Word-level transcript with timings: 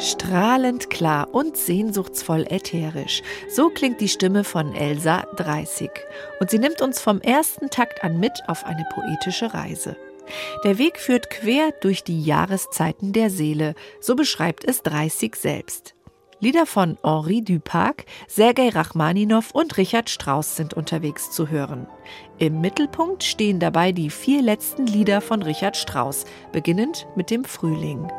Strahlend 0.00 0.88
klar 0.88 1.28
und 1.30 1.58
sehnsuchtsvoll 1.58 2.46
ätherisch. 2.48 3.20
So 3.50 3.68
klingt 3.68 4.00
die 4.00 4.08
Stimme 4.08 4.44
von 4.44 4.74
Elsa 4.74 5.26
30. 5.36 5.90
Und 6.40 6.48
sie 6.48 6.58
nimmt 6.58 6.80
uns 6.80 7.00
vom 7.00 7.20
ersten 7.20 7.68
Takt 7.68 8.02
an 8.02 8.18
mit 8.18 8.32
auf 8.46 8.64
eine 8.64 8.86
poetische 8.94 9.52
Reise. 9.52 9.98
Der 10.64 10.78
Weg 10.78 10.98
führt 10.98 11.28
quer 11.28 11.72
durch 11.82 12.02
die 12.02 12.22
Jahreszeiten 12.22 13.12
der 13.12 13.28
Seele, 13.28 13.74
so 14.00 14.16
beschreibt 14.16 14.64
es 14.64 14.82
30 14.82 15.36
selbst. 15.36 15.94
Lieder 16.38 16.64
von 16.64 16.96
Henri 17.04 17.42
Dupac, 17.42 18.06
Sergei 18.26 18.70
Rachmaninow 18.70 19.50
und 19.52 19.76
Richard 19.76 20.08
Strauss 20.08 20.56
sind 20.56 20.72
unterwegs 20.72 21.30
zu 21.30 21.48
hören. 21.48 21.86
Im 22.38 22.62
Mittelpunkt 22.62 23.22
stehen 23.22 23.60
dabei 23.60 23.92
die 23.92 24.08
vier 24.08 24.40
letzten 24.40 24.86
Lieder 24.86 25.20
von 25.20 25.42
Richard 25.42 25.76
Strauss, 25.76 26.24
beginnend 26.52 27.06
mit 27.16 27.28
dem 27.28 27.44
Frühling. 27.44 28.10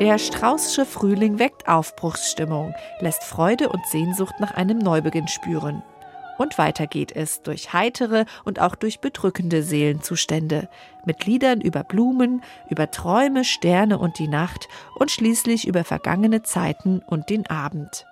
Der 0.00 0.18
Straußsche 0.18 0.86
Frühling 0.86 1.38
weckt 1.38 1.68
Aufbruchsstimmung, 1.68 2.74
lässt 3.00 3.22
Freude 3.22 3.68
und 3.68 3.86
Sehnsucht 3.86 4.34
nach 4.40 4.52
einem 4.52 4.78
Neubeginn 4.78 5.28
spüren. 5.28 5.82
Und 6.38 6.56
weiter 6.56 6.86
geht 6.86 7.14
es 7.14 7.42
durch 7.42 7.74
heitere 7.74 8.24
und 8.44 8.58
auch 8.58 8.74
durch 8.74 9.00
bedrückende 9.00 9.62
Seelenzustände, 9.62 10.68
mit 11.04 11.26
Liedern 11.26 11.60
über 11.60 11.84
Blumen, 11.84 12.42
über 12.70 12.90
Träume, 12.90 13.44
Sterne 13.44 13.98
und 13.98 14.18
die 14.18 14.28
Nacht 14.28 14.66
und 14.98 15.10
schließlich 15.10 15.68
über 15.68 15.84
vergangene 15.84 16.42
Zeiten 16.42 17.00
und 17.06 17.28
den 17.28 17.46
Abend. 17.48 18.06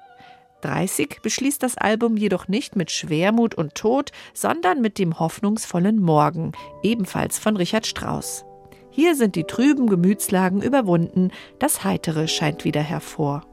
30 0.61 1.23
beschließt 1.23 1.63
das 1.63 1.79
Album 1.79 2.19
jedoch 2.19 2.47
nicht 2.47 2.77
mit 2.77 2.91
Schwermut 2.91 3.55
und 3.55 3.75
Tod, 3.75 4.13
sondern 4.35 4.83
mit 4.83 4.99
dem 4.99 5.19
hoffnungsvollen 5.19 5.99
Morgen, 5.99 6.53
ebenfalls 6.83 7.39
von 7.39 7.57
Richard 7.57 7.87
Strauss. 7.87 8.45
Hier 8.91 9.15
sind 9.15 9.37
die 9.37 9.45
trüben 9.45 9.87
Gemütslagen 9.87 10.63
überwunden, 10.63 11.31
das 11.59 11.85
Heitere 11.85 12.29
scheint 12.29 12.65
wieder 12.65 12.83
hervor. 12.83 13.50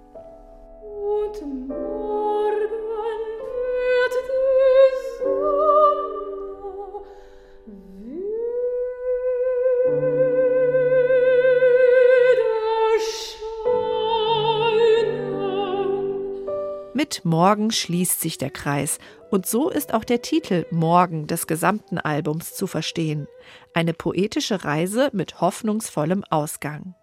Mit 17.07 17.23
Morgen 17.23 17.71
schließt 17.71 18.19
sich 18.19 18.37
der 18.37 18.49
Kreis. 18.49 18.99
Und 19.31 19.45
so 19.45 19.69
ist 19.69 19.93
auch 19.93 20.03
der 20.03 20.21
Titel 20.21 20.65
Morgen 20.71 21.25
des 21.25 21.47
gesamten 21.47 21.99
Albums 21.99 22.53
zu 22.53 22.67
verstehen. 22.67 23.29
Eine 23.73 23.93
poetische 23.93 24.65
Reise 24.65 25.09
mit 25.13 25.39
hoffnungsvollem 25.39 26.25
Ausgang. 26.25 26.95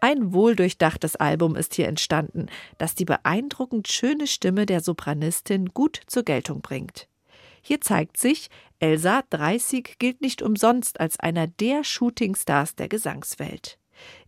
Ein 0.00 0.32
wohldurchdachtes 0.32 1.16
Album 1.16 1.54
ist 1.54 1.74
hier 1.74 1.86
entstanden, 1.86 2.46
das 2.78 2.94
die 2.94 3.04
beeindruckend 3.04 3.88
schöne 3.88 4.26
Stimme 4.26 4.64
der 4.64 4.80
Sopranistin 4.80 5.66
gut 5.74 6.00
zur 6.06 6.22
Geltung 6.22 6.62
bringt. 6.62 7.06
Hier 7.60 7.82
zeigt 7.82 8.16
sich, 8.16 8.48
Elsa 8.78 9.20
30 9.28 9.96
gilt 9.98 10.22
nicht 10.22 10.40
umsonst 10.40 10.98
als 10.98 11.20
einer 11.20 11.46
der 11.46 11.84
Shootingstars 11.84 12.74
der 12.74 12.88
Gesangswelt. 12.88 13.78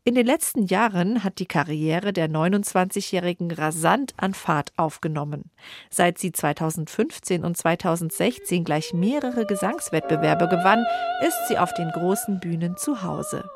In 0.05 0.15
den 0.15 0.27
letzten 0.27 0.67
Jahren 0.67 1.25
hat 1.25 1.39
die 1.39 1.47
Karriere 1.47 2.13
der 2.13 2.29
29-Jährigen 2.29 3.51
rasant 3.51 4.13
an 4.19 4.35
Fahrt 4.35 4.73
aufgenommen. 4.77 5.51
Seit 5.89 6.19
sie 6.19 6.31
2015 6.31 7.43
und 7.43 7.57
2016 7.57 8.65
gleich 8.65 8.93
mehrere 8.93 9.47
Gesangswettbewerbe 9.47 10.49
gewann, 10.49 10.85
ist 11.27 11.49
sie 11.49 11.57
auf 11.57 11.73
den 11.73 11.91
großen 11.91 12.39
Bühnen 12.39 12.77
zu 12.77 13.03
Hause. 13.03 13.49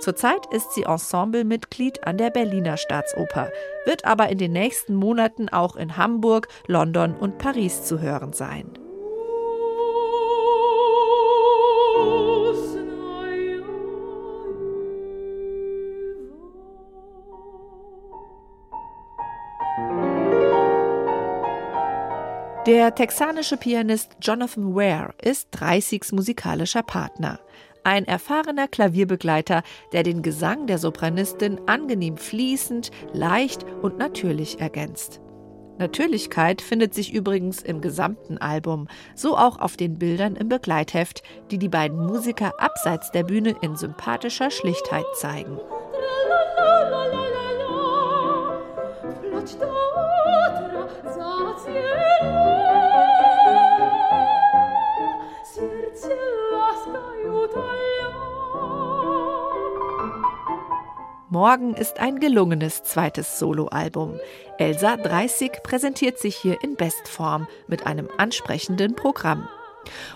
Zurzeit 0.00 0.46
ist 0.52 0.72
sie 0.74 0.82
Ensemblemitglied 0.82 2.06
an 2.06 2.18
der 2.18 2.30
Berliner 2.30 2.76
Staatsoper, 2.76 3.50
wird 3.84 4.04
aber 4.04 4.28
in 4.28 4.38
den 4.38 4.52
nächsten 4.52 4.94
Monaten 4.94 5.48
auch 5.48 5.76
in 5.76 5.96
Hamburg, 5.96 6.48
London 6.66 7.14
und 7.14 7.38
Paris 7.38 7.84
zu 7.84 8.00
hören 8.00 8.32
sein. 8.32 8.70
Der 22.68 22.94
texanische 22.94 23.56
Pianist 23.56 24.18
Jonathan 24.20 24.74
Ware 24.74 25.14
ist 25.22 25.48
30s 25.56 26.14
musikalischer 26.14 26.82
Partner. 26.82 27.40
Ein 27.82 28.04
erfahrener 28.04 28.68
Klavierbegleiter, 28.68 29.62
der 29.94 30.02
den 30.02 30.20
Gesang 30.20 30.66
der 30.66 30.76
Sopranistin 30.76 31.58
angenehm 31.64 32.18
fließend, 32.18 32.90
leicht 33.14 33.64
und 33.80 33.96
natürlich 33.96 34.60
ergänzt. 34.60 35.22
Natürlichkeit 35.78 36.60
findet 36.60 36.92
sich 36.92 37.14
übrigens 37.14 37.62
im 37.62 37.80
gesamten 37.80 38.36
Album, 38.36 38.86
so 39.14 39.38
auch 39.38 39.58
auf 39.58 39.78
den 39.78 39.98
Bildern 39.98 40.36
im 40.36 40.50
Begleitheft, 40.50 41.22
die 41.50 41.56
die 41.56 41.70
beiden 41.70 42.04
Musiker 42.04 42.52
abseits 42.60 43.10
der 43.12 43.22
Bühne 43.22 43.56
in 43.62 43.76
sympathischer 43.76 44.50
Schlichtheit 44.50 45.06
zeigen. 45.14 45.58
Morgen 61.30 61.74
ist 61.74 62.00
ein 62.00 62.20
gelungenes 62.20 62.82
zweites 62.84 63.38
Soloalbum. 63.38 64.18
Elsa 64.58 64.96
30 64.96 65.62
präsentiert 65.62 66.18
sich 66.18 66.36
hier 66.36 66.62
in 66.62 66.74
Bestform 66.76 67.46
mit 67.66 67.86
einem 67.86 68.08
ansprechenden 68.16 68.94
Programm. 68.94 69.48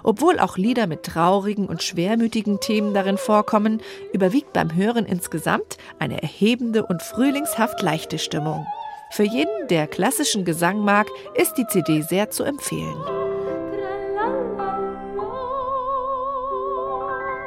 Obwohl 0.03 0.39
auch 0.39 0.57
Lieder 0.57 0.87
mit 0.87 1.03
traurigen 1.03 1.69
und 1.69 1.83
schwermütigen 1.83 2.61
Themen 2.61 2.95
darin 2.95 3.19
vorkommen, 3.19 3.83
überwiegt 4.13 4.53
beim 4.53 4.75
Hören 4.75 5.05
insgesamt 5.05 5.77
eine 5.99 6.23
erhebende 6.23 6.87
und 6.87 7.03
frühlingshaft 7.03 7.83
leichte 7.83 8.19
Stimmung. 8.19 8.67
Für 9.11 9.25
jeden, 9.25 9.69
der 9.69 9.87
klassischen 9.87 10.45
Gesang 10.45 10.81
mag, 10.81 11.07
ist 11.35 11.55
die 11.55 11.67
CD 11.67 12.01
sehr 12.01 12.31
zu 12.31 12.45
empfehlen. 12.45 13.22